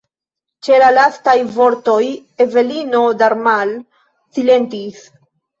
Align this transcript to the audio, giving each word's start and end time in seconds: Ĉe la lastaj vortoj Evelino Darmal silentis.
Ĉe 0.67 0.79
la 0.83 0.87
lastaj 0.93 1.35
vortoj 1.57 1.99
Evelino 2.47 3.05
Darmal 3.21 3.77
silentis. 4.39 5.07